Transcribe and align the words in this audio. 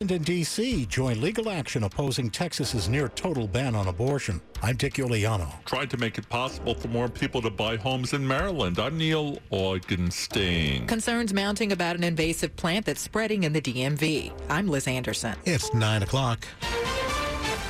Washington, 0.00 0.22
D.C. 0.24 0.86
joined 0.86 1.22
legal 1.22 1.48
action 1.48 1.84
opposing 1.84 2.28
Texas's 2.28 2.88
near 2.88 3.08
total 3.10 3.46
ban 3.46 3.76
on 3.76 3.86
abortion. 3.86 4.40
I'm 4.60 4.76
Dick 4.76 4.94
Uliano. 4.94 5.64
Tried 5.66 5.88
to 5.90 5.96
make 5.96 6.18
it 6.18 6.28
possible 6.28 6.74
for 6.74 6.88
more 6.88 7.08
people 7.08 7.40
to 7.40 7.48
buy 7.48 7.76
homes 7.76 8.12
in 8.12 8.26
Maryland. 8.26 8.80
I'm 8.80 8.98
Neil 8.98 9.38
Augenstein. 9.52 10.88
Concerns 10.88 11.32
mounting 11.32 11.70
about 11.70 11.94
an 11.94 12.02
invasive 12.02 12.56
plant 12.56 12.86
that's 12.86 13.00
spreading 13.00 13.44
in 13.44 13.52
the 13.52 13.62
DMV. 13.62 14.32
I'm 14.50 14.66
Liz 14.66 14.88
Anderson. 14.88 15.36
It's 15.44 15.72
9 15.72 16.02
o'clock. 16.02 16.44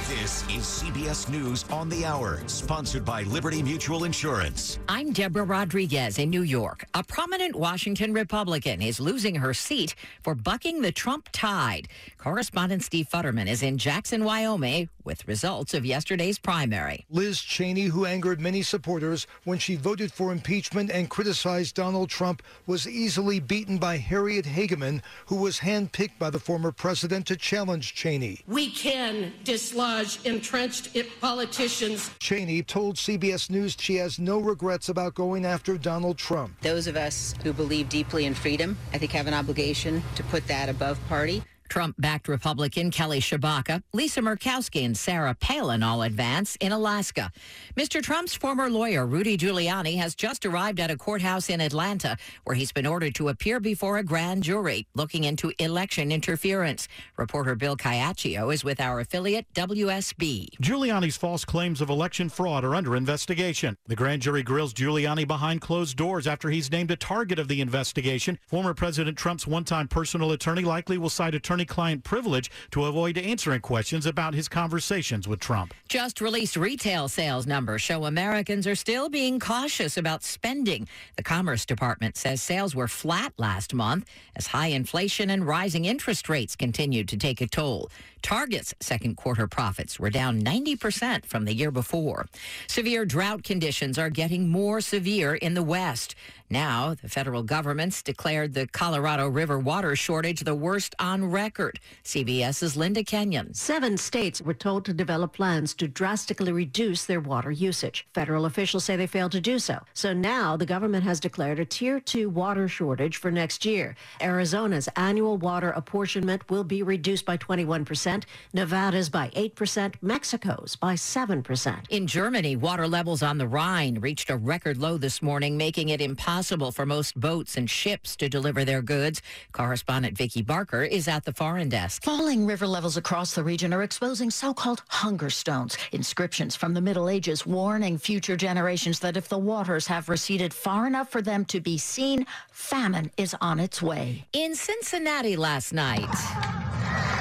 This 0.09 0.43
is 0.51 0.83
CBS 0.83 1.31
News 1.31 1.65
on 1.71 1.89
the 1.89 2.05
Hour, 2.05 2.43
sponsored 2.47 3.07
by 3.07 3.23
Liberty 3.23 3.63
Mutual 3.63 4.05
Insurance. 4.05 4.79
I'm 4.87 5.13
Deborah 5.13 5.45
Rodriguez 5.45 6.19
in 6.19 6.29
New 6.29 6.43
York. 6.43 6.85
A 6.93 7.03
prominent 7.03 7.57
Washington 7.57 8.13
Republican 8.13 8.83
is 8.83 9.01
losing 9.01 9.37
her 9.37 9.55
seat 9.55 9.95
for 10.23 10.35
bucking 10.35 10.83
the 10.83 10.93
Trump 10.93 11.31
tide. 11.33 11.89
Correspondent 12.19 12.83
Steve 12.83 13.09
Futterman 13.09 13.49
is 13.49 13.63
in 13.63 13.79
Jackson, 13.79 14.25
Wyoming, 14.25 14.91
with 15.05 15.29
results 15.29 15.75
of 15.75 15.85
yesterday's 15.85 16.39
primary. 16.39 17.05
Liz 17.11 17.41
Cheney, 17.41 17.85
who 17.85 18.07
angered 18.07 18.41
many 18.41 18.63
supporters 18.63 19.27
when 19.45 19.59
she 19.59 19.77
voted 19.77 20.13
for 20.13 20.33
impeachment 20.33 20.91
and 20.91 21.11
criticized 21.11 21.75
Donald 21.75 22.09
Trump, 22.09 22.43
was 22.67 22.89
easily 22.89 23.41
beaten 23.41 23.79
by 23.79 23.97
Harriet 23.97 24.47
Hageman, 24.47 25.03
who 25.27 25.37
was 25.37 25.61
handpicked 25.61 26.19
by 26.19 26.31
the 26.31 26.39
former 26.39 26.73
president 26.73 27.27
to 27.27 27.37
challenge 27.37 27.95
Cheney. 27.95 28.41
We 28.47 28.71
can 28.71 29.33
dislodge 29.45 30.25
entrenched 30.25 30.97
politicians. 31.21 32.11
Cheney 32.19 32.63
told 32.63 32.97
CBS 32.97 33.51
News 33.51 33.77
she 33.79 33.97
has 33.97 34.19
no 34.19 34.39
regrets 34.39 34.89
about 34.89 35.15
going 35.15 35.45
after 35.45 35.77
Donald 35.77 36.19
Trump. 36.19 36.61
Those 36.63 36.87
of 36.87 36.97
us 36.97 37.35
who 37.43 37.53
believe 37.53 37.89
deeply 37.89 38.25
in 38.25 38.35
freedom, 38.35 38.77
I 38.93 38.99
think, 38.99 39.13
have 39.13 39.27
an 39.27 39.35
obligation 39.35 40.03
to 40.17 40.23
put 40.25 40.47
that 40.49 40.69
above 40.69 40.99
party. 41.09 41.43
Trump 41.69 41.97
backed 41.99 42.29
Republican 42.29 42.91
Kelly 42.91 43.21
Tshibaka, 43.21 43.83
Lisa 43.93 44.21
Murkowski, 44.21 44.85
and 44.85 44.97
Sarah 44.97 45.35
Palin 45.35 45.83
all 45.83 46.03
advance 46.03 46.57
in 46.57 46.73
Alaska. 46.73 47.33
Mr. 47.77 48.03
Trump's 48.03 48.35
former 48.35 48.69
lawyer, 48.69 49.07
Rudy 49.07 49.37
Giuliani, 49.37 49.97
has 49.97 50.15
just 50.15 50.45
arrived 50.45 50.81
at 50.81 50.91
a 50.91 50.97
courthouse 50.97 51.49
in 51.49 51.61
Atlanta 51.61 52.17
where 52.45 52.55
he's 52.55 52.73
been 52.73 52.87
ordered 52.87 53.15
to 53.17 53.29
appear 53.29 53.61
before 53.61 53.99
a 53.99 54.05
grand 54.05 54.43
jury 54.43 54.87
looking 54.95 55.25
into 55.25 55.53
election 55.59 56.13
interference. 56.13 56.89
Reporter 57.17 57.55
Bill 57.55 57.77
Caiaccio 57.77 58.53
is 58.53 58.65
with 58.65 58.81
our 58.81 59.01
affiliate, 59.01 59.47
WSB. 59.55 60.49
Giuliani's 60.61 61.17
false 61.17 61.45
claims 61.45 61.81
of 61.81 61.91
election 61.91 62.29
fraud 62.29 62.65
are 62.65 62.75
under 62.75 62.97
investigation. 62.97 63.77
The 63.87 63.97
grand 63.97 64.23
jury 64.23 64.43
grills 64.43 64.75
Giuliani 64.75 65.27
behind 65.27 65.61
closed 65.61 65.97
doors 65.97 66.27
after 66.27 66.51
he's 66.51 66.71
named 66.71 66.91
a 66.91 66.97
target 66.97 67.39
of 67.39 67.49
the 67.49 67.61
investigation. 67.61 68.39
Former 68.47 68.75
President 68.75 69.17
Trump's 69.17 69.47
one 69.47 69.65
time 69.65 69.89
personal 69.89 70.33
attorney 70.33 70.63
likely 70.63 70.99
will 70.99 71.09
cite 71.09 71.35
attorney 71.35 71.54
attorney 71.55 71.65
client 71.65 72.03
privilege 72.03 72.51
to 72.73 72.85
avoid 72.87 73.17
answering 73.17 73.61
questions 73.61 74.07
about 74.07 74.35
his 74.35 74.49
conversations 74.49 75.29
with 75.29 75.39
Trump. 75.39 75.73
Just 75.89 76.21
released 76.21 76.57
retail 76.57 77.07
sales 77.07 77.47
numbers 77.47 77.81
show 77.81 78.07
Americans 78.07 78.67
are 78.67 78.75
still 78.75 79.09
being 79.09 79.39
cautious 79.39 79.97
about 79.97 80.25
spending. 80.25 80.89
The 81.17 81.23
Commerce 81.23 81.65
Department 81.65 82.17
says 82.17 82.43
sales 82.43 82.75
were 82.75 82.89
flat 82.89 83.33
last 83.39 83.73
month 83.73 84.05
as 84.35 84.49
high 84.49 84.69
inflation 84.69 85.31
and 85.31 85.47
rising 85.47 85.85
interest 85.85 86.29
rates 86.29 86.57
continued 86.57 87.07
to 87.09 87.17
take 87.17 87.41
a 87.41 87.47
toll. 87.47 87.89
Target's 88.21 88.75
second 88.81 89.17
quarter 89.17 89.47
profits 89.47 90.01
were 90.01 90.11
down 90.11 90.43
90% 90.43 91.27
from 91.27 91.45
the 91.45 91.55
year 91.55 91.71
before. 91.71 92.27
Severe 92.67 93.05
drought 93.05 93.45
conditions 93.45 93.99
are 93.99 94.11
getting 94.11 94.49
more 94.49 94.81
severe 94.81 95.35
in 95.35 95.55
the 95.55 95.63
West. 95.63 96.17
Now, 96.51 96.95
the 96.95 97.09
federal 97.09 97.43
government's 97.43 98.03
declared 98.03 98.53
the 98.53 98.67
Colorado 98.67 99.29
River 99.29 99.59
water 99.59 99.97
shortage 99.97 100.41
the 100.41 100.55
worst 100.55 100.95
on 100.99 101.31
record. 101.31 101.81
CBS's 102.05 102.77
Linda 102.77 103.03
Kenyon. 103.03 103.55
Seven 103.55 103.97
states 103.97 104.43
were 104.43 104.53
told 104.53 104.85
to 104.85 104.93
develop 104.93 105.33
plans 105.33 105.73
to 105.75 105.89
drastically 105.89 106.53
reduce 106.53 107.07
their 107.07 107.21
water 107.21 107.51
usage. 107.51 108.07
Federal 108.13 108.45
officials 108.45 108.85
say 108.85 108.95
they 108.95 109.07
failed 109.07 109.33
to 109.33 109.41
do 109.41 109.59
so. 109.59 109.81
So 109.95 110.13
now 110.13 110.55
the 110.57 110.67
government 110.67 111.05
has 111.05 111.19
declared 111.19 111.61
a 111.61 111.65
tier 111.65 111.99
two 111.99 112.29
water 112.29 112.69
shortage 112.69 113.17
for 113.17 113.31
next 113.31 113.65
year. 113.65 113.97
Arizona's 114.21 114.89
annual 114.97 115.39
water 115.39 115.71
apportionment 115.71 116.51
will 116.51 116.65
be 116.65 116.83
reduced 116.83 117.25
by 117.25 117.39
21%, 117.39 118.25
Nevada's 118.53 119.09
by 119.09 119.31
8%, 119.31 119.95
Mexico's 120.03 120.77
by 120.77 120.93
7%. 120.93 121.85
In 121.89 122.07
Germany, 122.07 122.57
water 122.57 122.87
levels 122.87 123.23
on 123.23 123.39
the 123.39 123.49
Rhine 123.49 123.99
reached 123.99 124.29
a 124.29 124.37
record 124.37 124.77
low 124.77 124.99
this 124.99 125.23
morning, 125.23 125.57
making 125.57 125.89
it 125.89 126.03
impossible 126.03 126.44
for 126.73 126.87
most 126.87 127.19
boats 127.19 127.57
and 127.57 127.69
ships 127.69 128.17
to 128.17 128.29
deliver 128.29 128.65
their 128.65 128.83
goods. 128.83 129.23
Correspondent 129.53 130.17
Vicki 130.17 130.43
Barker 130.43 130.83
is 130.83 131.09
at 131.09 131.25
the 131.25 131.33
foreign 131.33 131.69
desk. 131.69 132.03
Falling 132.05 132.47
river 132.47 132.67
levels 132.67 132.97
across 132.97 133.35
the 133.35 133.43
region 133.43 133.73
are 133.73 133.83
exposing 133.83 134.31
so-called 134.31 134.83
hunger 134.89 135.31
stones, 135.31 135.77
inscriptions 135.93 136.55
from 136.55 136.75
the 136.75 136.81
Middle 136.81 137.09
Ages 137.09 137.47
warning 137.47 137.99
future 137.99 138.37
generations 138.37 139.01
that 139.01 139.17
if 139.17 139.29
the 139.29 139.39
waters 139.39 139.87
have 139.87 140.09
receded 140.09 140.53
far 140.53 140.87
enough 140.87 141.11
for 141.11 141.23
them 141.23 141.45
to 141.47 141.61
be 141.61 141.79
seen, 141.79 142.27
famine 142.53 143.11
is 143.17 143.35
on 143.41 143.59
its 143.59 143.81
way. 143.81 144.27
In 144.33 144.55
Cincinnati 144.55 145.37
last 145.37 145.73
night. 145.73 146.64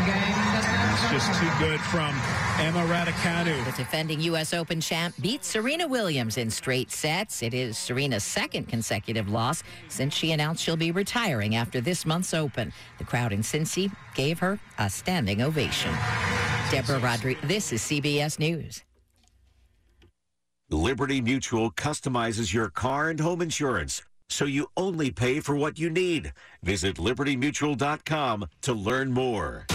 It's 0.06 1.12
just 1.12 1.40
too 1.40 1.50
good 1.60 1.80
from 1.80 2.10
Emma 2.60 2.86
Raducanu. 2.86 3.64
The 3.66 3.72
defending 3.72 4.20
U.S. 4.22 4.54
Open 4.54 4.82
champ 4.82 5.16
beat 5.22 5.46
Serena 5.46 5.88
Williams 5.88 6.38
in 6.38 6.50
straight 6.50 6.92
sets. 6.92 7.42
It 7.42 7.54
is 7.54 7.78
Serena's 7.78 8.24
second 8.24 8.68
consecutive 8.68 9.30
loss 9.30 9.64
since 9.88 10.14
she 10.14 10.32
announced 10.32 10.64
she'll 10.64 10.76
be 10.76 10.92
retiring 10.92 11.56
after 11.56 11.80
this 11.80 12.06
month's 12.06 12.34
Open. 12.34 12.74
The 12.98 13.06
crowd 13.06 13.32
in 13.32 13.42
Cincy 13.42 13.96
gave 14.16 14.40
her 14.40 14.60
a 14.78 14.90
standing 14.90 15.42
ovation. 15.42 15.94
Deborah 16.72 17.00
Rodriguez, 17.00 17.48
this 17.48 17.72
is 17.72 17.82
CBS 17.82 18.40
News. 18.40 18.84
Liberty 20.70 21.22
Mutual 21.22 21.72
customizes 21.72 22.54
your 22.54 22.70
car 22.70 23.10
and 23.10 23.20
home 23.20 23.42
insurance 23.42 24.02
so 24.30 24.46
you 24.46 24.68
only 24.76 25.12
pay 25.12 25.40
for 25.40 25.56
what 25.56 25.78
you 25.78 25.90
need. 25.90 26.34
Visit 26.64 26.96
libertymutual.com 26.96 28.48
to 28.62 28.74
learn 28.74 29.12
more. 29.12 29.68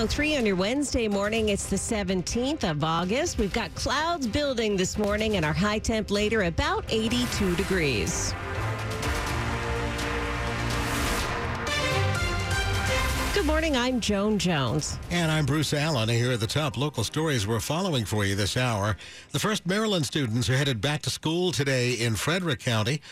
903 0.00 0.36
on 0.38 0.46
your 0.46 0.56
Wednesday 0.56 1.08
morning. 1.08 1.50
It's 1.50 1.66
the 1.66 1.76
17th 1.76 2.64
of 2.64 2.82
August. 2.82 3.36
We've 3.36 3.52
got 3.52 3.74
clouds 3.74 4.26
building 4.26 4.74
this 4.74 4.96
morning 4.96 5.36
and 5.36 5.44
our 5.44 5.52
high 5.52 5.78
temp 5.78 6.10
later 6.10 6.44
about 6.44 6.86
82 6.88 7.54
degrees. 7.54 8.32
Good 13.34 13.44
morning. 13.44 13.76
I'm 13.76 14.00
Joan 14.00 14.38
Jones. 14.38 14.98
And 15.10 15.30
I'm 15.30 15.44
Bruce 15.44 15.74
Alan. 15.74 16.08
Here 16.08 16.30
are 16.30 16.38
the 16.38 16.46
top 16.46 16.78
local 16.78 17.04
stories 17.04 17.46
we're 17.46 17.60
following 17.60 18.06
for 18.06 18.24
you 18.24 18.34
this 18.34 18.56
hour. 18.56 18.96
The 19.32 19.38
first 19.38 19.66
Maryland 19.66 20.06
students 20.06 20.48
are 20.48 20.56
headed 20.56 20.80
back 20.80 21.02
to 21.02 21.10
school 21.10 21.52
today 21.52 21.92
in 21.92 22.14
Frederick 22.14 22.60
County. 22.60 23.02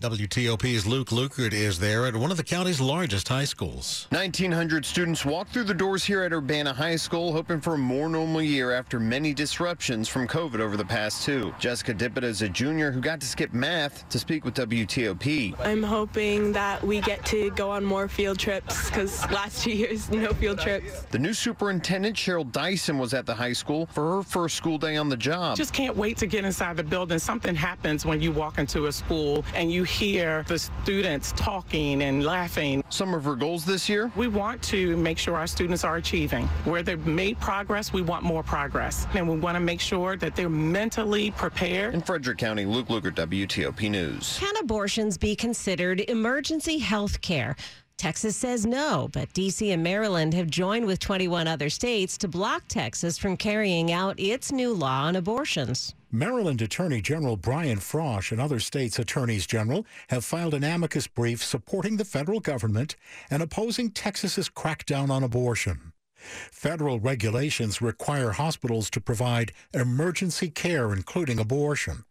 WTOP's 0.00 0.86
Luke 0.86 1.10
Lukert 1.10 1.52
is 1.52 1.78
there 1.78 2.04
at 2.06 2.16
one 2.16 2.32
of 2.32 2.36
the 2.36 2.42
county's 2.42 2.80
largest 2.80 3.28
high 3.28 3.44
schools. 3.44 4.08
1,900 4.10 4.84
students 4.84 5.24
walk 5.24 5.48
through 5.48 5.62
the 5.62 5.72
doors 5.72 6.04
here 6.04 6.24
at 6.24 6.32
Urbana 6.32 6.74
High 6.74 6.96
School, 6.96 7.32
hoping 7.32 7.60
for 7.60 7.74
a 7.74 7.78
more 7.78 8.08
normal 8.08 8.42
year 8.42 8.72
after 8.72 8.98
many 8.98 9.32
disruptions 9.32 10.08
from 10.08 10.26
COVID 10.26 10.58
over 10.58 10.76
the 10.76 10.84
past 10.84 11.24
two. 11.24 11.54
Jessica 11.60 11.94
Dippett 11.94 12.24
is 12.24 12.42
a 12.42 12.48
junior 12.48 12.90
who 12.90 13.00
got 13.00 13.20
to 13.20 13.26
skip 13.26 13.54
math 13.54 14.06
to 14.08 14.18
speak 14.18 14.44
with 14.44 14.54
WTOP. 14.54 15.54
I'm 15.60 15.82
hoping 15.82 16.50
that 16.52 16.82
we 16.82 17.00
get 17.00 17.24
to 17.26 17.50
go 17.52 17.70
on 17.70 17.84
more 17.84 18.08
field 18.08 18.38
trips 18.40 18.90
because 18.90 19.22
last 19.30 19.62
two 19.62 19.70
years, 19.70 20.10
no 20.10 20.32
field 20.34 20.58
trips. 20.58 21.04
The 21.12 21.20
new 21.20 21.32
superintendent, 21.32 22.16
Cheryl 22.16 22.50
Dyson, 22.50 22.98
was 22.98 23.14
at 23.14 23.26
the 23.26 23.34
high 23.34 23.52
school 23.52 23.86
for 23.86 24.16
her 24.16 24.22
first 24.24 24.56
school 24.56 24.76
day 24.76 24.96
on 24.96 25.08
the 25.08 25.16
job. 25.16 25.56
Just 25.56 25.72
can't 25.72 25.96
wait 25.96 26.16
to 26.18 26.26
get 26.26 26.44
inside 26.44 26.76
the 26.76 26.82
building. 26.82 27.20
Something 27.20 27.54
happens 27.54 28.04
when 28.04 28.20
you 28.20 28.32
walk 28.32 28.58
into 28.58 28.86
a 28.86 28.92
school 28.92 29.44
and 29.54 29.70
you 29.72 29.83
hear 29.84 30.44
the 30.48 30.58
students 30.58 31.32
talking 31.36 32.02
and 32.02 32.24
laughing. 32.24 32.82
Some 32.88 33.14
of 33.14 33.24
her 33.24 33.36
goals 33.36 33.64
this 33.64 33.88
year? 33.88 34.10
We 34.16 34.28
want 34.28 34.62
to 34.64 34.96
make 34.96 35.18
sure 35.18 35.36
our 35.36 35.46
students 35.46 35.84
are 35.84 35.96
achieving. 35.96 36.46
Where 36.64 36.82
they've 36.82 37.06
made 37.06 37.38
progress, 37.40 37.92
we 37.92 38.02
want 38.02 38.24
more 38.24 38.42
progress. 38.42 39.06
And 39.14 39.28
we 39.28 39.38
want 39.38 39.56
to 39.56 39.60
make 39.60 39.80
sure 39.80 40.16
that 40.16 40.34
they're 40.34 40.48
mentally 40.48 41.30
prepared. 41.30 41.94
In 41.94 42.00
Frederick 42.00 42.38
County, 42.38 42.64
Luke 42.64 42.88
Lukert, 42.88 43.14
WTOP 43.14 43.90
News. 43.90 44.38
Can 44.40 44.56
abortions 44.56 45.16
be 45.16 45.36
considered 45.36 46.00
emergency 46.00 46.78
health 46.78 47.20
care? 47.20 47.56
Texas 47.96 48.36
says 48.36 48.66
no, 48.66 49.08
but 49.12 49.32
D.C. 49.32 49.70
and 49.70 49.82
Maryland 49.82 50.34
have 50.34 50.50
joined 50.50 50.84
with 50.86 50.98
21 50.98 51.46
other 51.46 51.70
states 51.70 52.18
to 52.18 52.28
block 52.28 52.64
Texas 52.68 53.16
from 53.16 53.36
carrying 53.36 53.92
out 53.92 54.18
its 54.18 54.52
new 54.52 54.72
law 54.72 55.04
on 55.04 55.16
abortions. 55.16 55.94
Maryland 56.10 56.62
Attorney 56.62 57.00
General 57.00 57.36
Brian 57.36 57.78
Frosh 57.78 58.30
and 58.30 58.40
other 58.40 58.60
states' 58.60 58.98
attorneys 58.98 59.46
general 59.46 59.86
have 60.10 60.24
filed 60.24 60.54
an 60.54 60.62
amicus 60.62 61.06
brief 61.06 61.42
supporting 61.42 61.96
the 61.96 62.04
federal 62.04 62.40
government 62.40 62.94
and 63.30 63.42
opposing 63.42 63.90
Texas's 63.90 64.48
crackdown 64.48 65.10
on 65.10 65.24
abortion. 65.24 65.92
Federal 66.16 67.00
regulations 67.00 67.82
require 67.82 68.32
hospitals 68.32 68.88
to 68.90 69.00
provide 69.00 69.52
emergency 69.72 70.48
care, 70.48 70.92
including 70.92 71.38
abortion. 71.38 72.04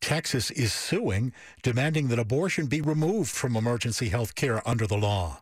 Texas 0.00 0.50
is 0.50 0.72
suing, 0.72 1.32
demanding 1.62 2.08
that 2.08 2.18
abortion 2.18 2.66
be 2.66 2.80
removed 2.80 3.30
from 3.30 3.56
emergency 3.56 4.08
health 4.08 4.34
care 4.34 4.66
under 4.68 4.86
the 4.86 4.96
law. 4.96 5.40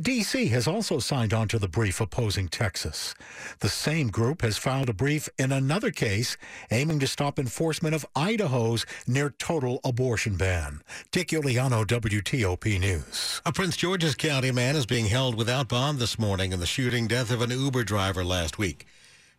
D.C. 0.00 0.46
has 0.46 0.66
also 0.66 0.98
signed 0.98 1.34
on 1.34 1.48
to 1.48 1.58
the 1.58 1.68
brief 1.68 2.00
opposing 2.00 2.48
Texas. 2.48 3.14
The 3.60 3.68
same 3.68 4.08
group 4.08 4.42
has 4.42 4.56
filed 4.56 4.88
a 4.88 4.94
brief 4.94 5.28
in 5.38 5.52
another 5.52 5.90
case 5.90 6.36
aiming 6.70 7.00
to 7.00 7.06
stop 7.06 7.38
enforcement 7.38 7.94
of 7.94 8.06
Idaho's 8.14 8.86
near 9.06 9.30
total 9.30 9.80
abortion 9.84 10.36
ban. 10.36 10.82
Dick 11.10 11.28
Uliano, 11.28 11.84
WTOP 11.84 12.78
News. 12.78 13.42
A 13.44 13.52
Prince 13.52 13.76
George's 13.76 14.14
County 14.14 14.52
man 14.52 14.76
is 14.76 14.86
being 14.86 15.06
held 15.06 15.34
without 15.34 15.68
bond 15.68 15.98
this 15.98 16.18
morning 16.18 16.52
in 16.52 16.60
the 16.60 16.66
shooting 16.66 17.06
death 17.06 17.30
of 17.30 17.42
an 17.42 17.50
Uber 17.50 17.84
driver 17.84 18.24
last 18.24 18.58
week. 18.58 18.86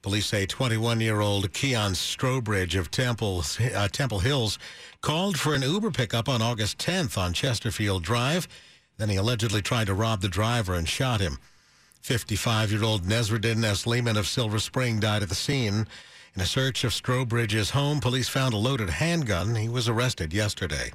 Police 0.06 0.28
say 0.28 0.46
21-year-old 0.46 1.52
Keon 1.52 1.94
Strobridge 1.94 2.78
of 2.78 2.92
Temple, 2.92 3.44
uh, 3.74 3.88
Temple 3.88 4.20
Hills 4.20 4.60
called 5.02 5.36
for 5.40 5.56
an 5.56 5.64
Uber 5.64 5.90
pickup 5.90 6.30
on 6.30 6.44
August 6.44 6.78
10th 6.78 7.18
on 7.18 7.34
Chesterfield 7.34 8.04
Drive. 8.04 8.48
Then 8.98 9.10
he 9.10 9.16
allegedly 9.16 9.64
tried 9.64 9.88
to 9.88 9.96
rob 9.96 10.22
the 10.22 10.28
driver 10.28 10.76
and 10.76 10.88
shot 10.88 11.22
him. 11.22 11.40
55-year-old 12.04 13.06
Nesreddin 13.06 13.66
S. 13.66 13.88
Lehman 13.88 14.16
of 14.16 14.28
Silver 14.28 14.60
Spring 14.60 15.00
died 15.00 15.24
at 15.24 15.30
the 15.30 15.34
scene. 15.34 15.88
In 16.36 16.42
a 16.44 16.46
search 16.46 16.84
of 16.84 16.92
Strobridge's 16.92 17.72
home, 17.72 18.00
police 18.00 18.30
found 18.30 18.54
a 18.54 18.58
loaded 18.58 18.92
handgun. 18.92 19.56
He 19.56 19.70
was 19.70 19.90
arrested 19.90 20.34
yesterday. 20.34 20.92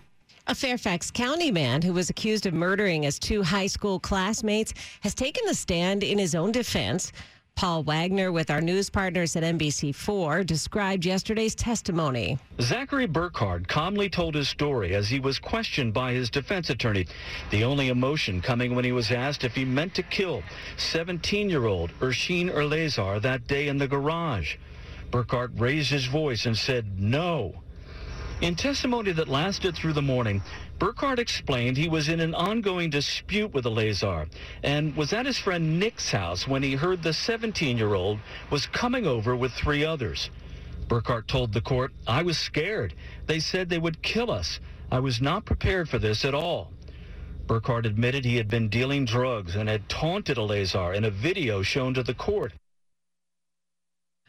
A 0.47 0.55
Fairfax 0.55 1.11
County 1.11 1.51
man 1.51 1.83
who 1.83 1.93
was 1.93 2.11
accused 2.11 2.47
of 2.47 2.55
murdering 2.55 3.03
his 3.03 3.19
two 3.19 3.43
high 3.43 3.67
school 3.67 3.99
classmates 3.99 4.73
has 5.01 5.17
taken 5.17 5.45
the 5.47 5.55
stand 5.55 6.05
in 6.05 6.17
his 6.17 6.37
own 6.37 6.53
defense. 6.53 7.11
Paul 7.61 7.83
Wagner 7.83 8.33
with 8.33 8.51
our 8.51 8.63
news 8.63 8.89
partners 8.89 9.37
at 9.37 9.43
NBC4 9.43 10.47
described 10.47 11.05
yesterday's 11.05 11.55
testimony. 11.55 12.39
Zachary 12.59 13.07
Burkhardt 13.07 13.69
calmly 13.69 14.09
told 14.09 14.35
his 14.35 14.49
story 14.49 14.95
as 14.95 15.11
he 15.11 15.21
was 15.21 15.39
questioned 15.39 15.93
by 15.93 16.15
his 16.15 16.31
defense 16.31 16.71
attorney. 16.71 17.07
The 17.51 17.65
only 17.65 17.91
emotion 17.91 18.41
coming 18.41 18.75
when 18.75 18.87
he 18.87 18.93
was 18.93 19.11
asked 19.11 19.45
if 19.45 19.55
he 19.55 19.67
meant 19.67 19.93
to 19.97 20.03
kill 20.03 20.43
17-year-old 20.79 21.91
Ursheen 22.01 22.49
Eleazar 22.49 23.21
that 23.21 23.47
day 23.47 23.69
in 23.69 23.77
the 23.77 23.87
garage. 23.87 24.57
Burkhardt 25.11 25.51
raised 25.57 25.91
his 25.91 26.07
voice 26.07 26.47
and 26.47 26.57
said 26.57 26.99
no. 26.99 27.63
In 28.41 28.55
testimony 28.55 29.13
that 29.13 29.29
lasted 29.29 29.75
through 29.75 29.93
the 29.93 30.01
morning, 30.01 30.43
Burkhardt 30.79 31.19
explained 31.19 31.77
he 31.77 31.91
was 31.91 32.09
in 32.09 32.21
an 32.21 32.35
ongoing 32.35 32.89
dispute 32.89 33.53
with 33.53 33.67
Eleazar 33.67 34.29
and 34.63 34.97
was 34.97 35.13
at 35.13 35.27
his 35.27 35.37
friend 35.37 35.79
Nick's 35.79 36.11
house 36.11 36.49
when 36.49 36.63
he 36.63 36.73
heard 36.73 37.03
the 37.03 37.11
17-year-old 37.11 38.19
was 38.51 38.65
coming 38.67 39.07
over 39.07 39.37
with 39.37 39.53
three 39.53 39.85
others. 39.85 40.31
Burkhardt 40.89 41.29
told 41.29 41.53
the 41.53 41.61
court, 41.61 41.93
I 42.07 42.23
was 42.23 42.39
scared. 42.39 42.95
They 43.27 43.41
said 43.41 43.69
they 43.69 43.79
would 43.79 44.01
kill 44.01 44.31
us. 44.31 44.59
I 44.91 45.01
was 45.01 45.21
not 45.21 45.45
prepared 45.45 45.91
for 45.91 45.99
this 45.99 46.25
at 46.25 46.35
all. 46.35 46.73
Burkhardt 47.47 47.85
admitted 47.85 48.25
he 48.25 48.37
had 48.37 48.49
been 48.49 48.71
dealing 48.71 49.05
drugs 49.05 49.55
and 49.55 49.69
had 49.69 49.87
taunted 49.91 50.39
Eleazar 50.39 50.95
in 50.95 51.05
a 51.05 51.11
video 51.11 51.61
shown 51.61 51.93
to 51.93 52.03
the 52.03 52.15
court. 52.15 52.55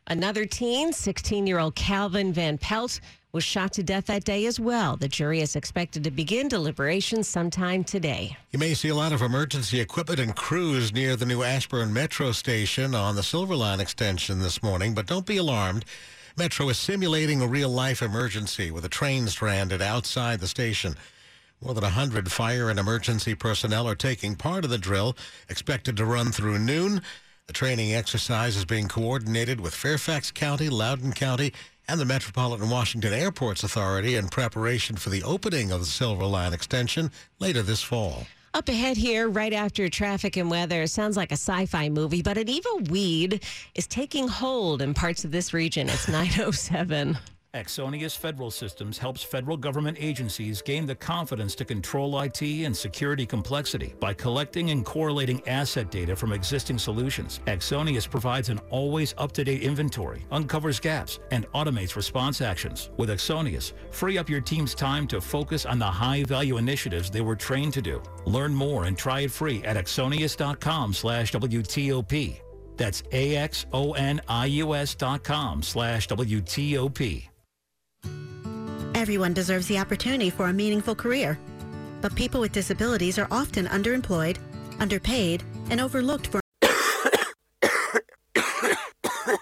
Another 0.08 0.46
teen, 0.46 0.92
16 0.92 1.48
year 1.48 1.60
old 1.60 1.76
Calvin 1.76 2.34
Van 2.34 2.58
Pelt, 2.58 3.00
was 3.34 3.44
shot 3.44 3.74
to 3.74 3.84
death 3.84 4.08
that 4.08 4.24
day 4.24 4.46
as 4.46 4.60
well. 4.60 4.98
The 4.98 5.08
jury 5.08 5.40
is 5.40 5.56
expected 5.56 6.04
to 6.04 6.12
begin 6.12 6.48
deliberations 6.48 7.28
sometime 7.28 7.84
today. 7.84 8.36
You 8.52 8.60
may 8.60 8.74
see 8.74 8.90
a 8.90 8.96
lot 8.96 9.14
of 9.14 9.22
emergency 9.22 9.80
equipment 9.80 10.20
and 10.20 10.36
crews 10.36 10.94
near 10.94 11.16
the 11.16 11.26
new 11.26 11.44
Ashburn 11.44 11.94
Metro 11.94 12.32
station 12.32 12.94
on 12.94 13.16
the 13.16 13.24
Silver 13.24 13.56
Line 13.56 13.80
extension 13.80 14.40
this 14.40 14.62
morning, 14.62 14.94
but 14.94 15.08
don't 15.08 15.26
be 15.26 15.38
alarmed. 15.38 15.86
Metro 16.38 16.70
is 16.70 16.78
simulating 16.78 17.42
a 17.42 17.48
real 17.48 17.70
life 17.70 18.02
emergency 18.02 18.72
with 18.72 18.86
a 18.86 18.90
train 18.90 19.28
stranded 19.28 19.82
outside 19.82 20.40
the 20.40 20.48
station. 20.48 20.96
More 21.62 21.74
than 21.74 21.84
100 21.84 22.32
fire 22.32 22.70
and 22.70 22.80
emergency 22.80 23.36
personnel 23.36 23.88
are 23.88 23.96
taking 23.96 24.36
part 24.36 24.64
of 24.64 24.72
the 24.72 24.78
drill, 24.78 25.16
expected 25.48 25.96
to 25.98 26.06
run 26.06 26.32
through 26.32 26.60
noon. 26.60 27.02
The 27.48 27.54
training 27.54 27.94
exercise 27.94 28.56
is 28.56 28.66
being 28.66 28.88
coordinated 28.88 29.60
with 29.62 29.76
Fairfax 29.76 30.32
County, 30.32 30.70
Loudoun 30.70 31.12
County, 31.14 31.54
and 31.92 32.00
the 32.00 32.06
Metropolitan 32.06 32.70
Washington 32.70 33.12
Airports 33.12 33.66
Authority 33.66 34.16
in 34.16 34.30
preparation 34.30 34.96
for 34.96 35.10
the 35.10 35.22
opening 35.24 35.74
of 35.74 35.82
the 35.82 35.86
Silver 35.86 36.26
Line 36.26 36.54
extension 36.54 37.12
later 37.40 37.62
this 37.62 37.84
fall. 37.84 38.26
Up 38.54 38.70
ahead 38.70 38.96
here, 38.96 39.28
right 39.28 39.52
after 39.52 39.90
traffic 39.90 40.38
and 40.38 40.50
weather, 40.50 40.88
sounds 40.88 41.18
like 41.18 41.34
a 41.34 41.34
sci 41.34 41.66
fi 41.66 41.90
movie, 41.90 42.22
but 42.22 42.38
an 42.38 42.48
evil 42.48 42.80
weed 42.90 43.44
is 43.76 43.88
taking 43.88 44.30
hold 44.30 44.82
in 44.82 44.94
parts 44.94 45.26
of 45.26 45.32
this 45.32 45.54
region. 45.54 45.90
It's 45.90 46.08
907. 46.08 47.18
Axonius 47.54 48.18
Federal 48.18 48.50
Systems 48.50 48.98
helps 48.98 49.22
federal 49.22 49.58
government 49.58 49.98
agencies 50.00 50.62
gain 50.62 50.86
the 50.86 50.96
confidence 50.96 51.54
to 51.56 51.66
control 51.66 52.18
IT 52.22 52.42
and 52.42 52.76
security 52.76 53.26
complexity 53.26 53.94
by 54.00 54.14
collecting 54.14 54.70
and 54.70 54.86
correlating 54.86 55.46
asset 55.50 55.92
data 55.92 56.16
from 56.16 56.32
existing 56.32 56.78
solutions. 56.78 57.42
Axonius 57.48 58.10
provides 58.10 58.48
an 58.48 58.62
always 58.70 59.14
up-to-date 59.18 59.64
inventory, 59.64 60.24
uncovers 60.32 60.80
gaps, 60.80 61.20
and 61.32 61.46
automates 61.52 61.98
response 61.98 62.40
actions. 62.40 62.90
With 62.96 63.10
Axonius, 63.10 63.74
free 63.92 64.18
up 64.18 64.30
your 64.30 64.40
team's 64.40 64.74
time 64.74 65.06
to 65.08 65.20
focus 65.20 65.66
on 65.66 65.78
the 65.78 65.86
high-value 65.86 66.56
initiatives 66.56 67.12
they 67.12 67.20
were 67.20 67.36
trained 67.36 67.74
to 67.74 67.82
do. 67.82 68.02
Learn 68.26 68.56
more 68.56 68.86
and 68.86 68.98
try 68.98 69.22
it 69.22 69.32
free 69.32 69.62
at 69.66 69.76
axonius.com 69.76 70.94
slash 70.94 71.34
WTOP. 71.34 72.40
That's 72.78 73.04
A-X-O-N-I-U-S 73.12 74.96
dot 74.96 75.24
com 75.26 75.62
slash 75.62 76.08
WTOP. 76.08 77.31
Everyone 79.02 79.34
deserves 79.34 79.66
the 79.66 79.80
opportunity 79.80 80.30
for 80.30 80.50
a 80.50 80.54
meaningful 80.54 80.94
career. 80.94 81.40
But 82.02 82.14
people 82.14 82.40
with 82.40 82.52
disabilities 82.52 83.18
are 83.18 83.28
often 83.32 83.66
underemployed, 83.66 84.38
underpaid, 84.80 85.44
and 85.72 85.82
overlooked 85.82 86.28
for. 86.28 86.40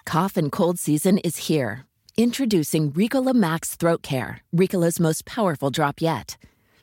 Cough 0.05 0.37
and 0.37 0.49
cold 0.49 0.79
season 0.79 1.17
is 1.17 1.49
here. 1.49 1.85
Introducing 2.15 2.93
Ricola 2.93 3.35
Max 3.35 3.75
Throat 3.75 4.01
Care, 4.01 4.39
Ricola's 4.55 4.97
most 4.97 5.25
powerful 5.25 5.71
drop 5.71 6.01
yet. 6.01 6.37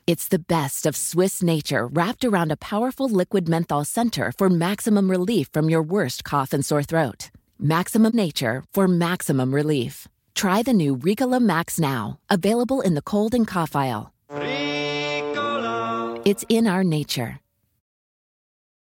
It's 0.05 0.27
the 0.27 0.45
best 0.47 0.85
of 0.85 0.95
Swiss 0.95 1.41
nature 1.41 1.87
wrapped 1.87 2.23
around 2.23 2.51
a 2.51 2.57
powerful 2.57 3.09
liquid 3.09 3.49
menthol 3.49 3.85
center 3.85 4.31
for 4.37 4.51
maximum 4.51 5.09
relief 5.09 5.49
from 5.51 5.67
your 5.67 5.81
worst 5.81 6.23
cough 6.23 6.53
and 6.53 6.63
sore 6.63 6.83
throat. 6.83 7.31
Maximum 7.57 8.15
nature 8.15 8.63
for 8.71 8.87
maximum 8.87 9.55
relief. 9.55 10.07
Try 10.37 10.61
the 10.61 10.71
new 10.71 10.95
Ricola 10.95 11.41
Max 11.41 11.79
now, 11.79 12.19
available 12.29 12.81
in 12.81 12.93
the 12.93 13.01
cold 13.01 13.33
and 13.33 13.47
cough 13.47 13.75
aisle. 13.75 14.13
Ricola. 14.29 16.21
It's 16.25 16.45
in 16.47 16.67
our 16.67 16.83
nature. 16.83 17.39